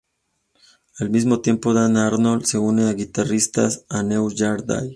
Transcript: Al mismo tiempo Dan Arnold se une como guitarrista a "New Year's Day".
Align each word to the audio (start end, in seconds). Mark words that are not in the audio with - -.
Al 0.97 1.11
mismo 1.11 1.41
tiempo 1.41 1.75
Dan 1.75 1.95
Arnold 1.95 2.45
se 2.45 2.57
une 2.57 2.81
como 2.85 2.95
guitarrista 2.95 3.69
a 3.87 4.01
"New 4.01 4.31
Year's 4.31 4.65
Day". 4.65 4.89